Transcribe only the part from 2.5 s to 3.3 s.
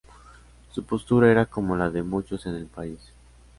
el país.